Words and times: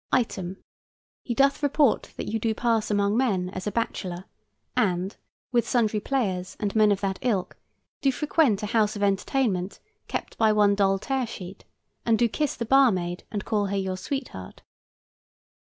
Item. 0.11 0.57
He 1.21 1.35
doth 1.35 1.61
report 1.61 2.11
that 2.17 2.25
you 2.27 2.39
do 2.39 2.55
pass 2.55 2.89
among 2.89 3.15
men 3.15 3.51
as 3.51 3.67
a 3.67 3.71
bachelor, 3.71 4.25
and, 4.75 5.15
with 5.51 5.69
sundry 5.69 5.99
players 5.99 6.57
and 6.59 6.75
men 6.75 6.91
of 6.91 7.01
that 7.01 7.19
ilk, 7.21 7.55
do 8.01 8.11
frequent 8.11 8.63
a 8.63 8.73
house 8.73 8.95
of 8.95 9.03
entertainment 9.03 9.79
kept 10.07 10.39
by 10.39 10.51
one 10.53 10.73
Doll 10.73 10.97
Tearsheet, 10.97 11.65
and 12.03 12.17
do 12.17 12.27
kiss 12.27 12.55
the 12.55 12.65
barmaid 12.65 13.25
and 13.31 13.45
call 13.45 13.67
her 13.67 13.77
your 13.77 13.95
sweetheart. 13.95 14.63